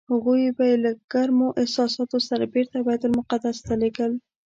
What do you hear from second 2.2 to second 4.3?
سره بېرته بیت المقدس ته لېږل.